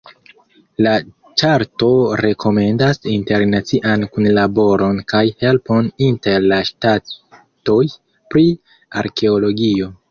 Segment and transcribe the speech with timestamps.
[0.85, 0.93] La
[1.41, 1.89] ĉarto
[2.25, 7.81] rekomendas internacian kunlaboron kaj helpon inter la ŝtatoj
[8.35, 8.49] pri
[9.05, 9.97] arkeologio.